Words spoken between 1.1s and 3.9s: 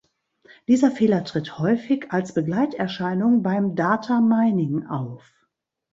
tritt häufig als Begleiterscheinung beim